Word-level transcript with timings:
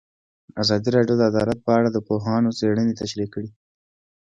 ازادي 0.61 0.89
راډیو 0.97 1.15
د 1.17 1.21
عدالت 1.31 1.59
په 1.63 1.71
اړه 1.77 1.89
د 1.91 1.97
پوهانو 2.07 2.55
څېړنې 2.57 2.93
تشریح 3.01 3.27
کړې. 3.33 3.49